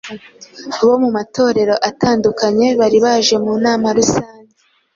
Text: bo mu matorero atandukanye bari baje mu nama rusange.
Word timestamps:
bo 0.87 0.95
mu 1.03 1.09
matorero 1.17 1.75
atandukanye 1.89 2.67
bari 2.79 2.97
baje 3.05 3.35
mu 3.43 3.53
nama 3.65 3.87
rusange. 3.97 4.53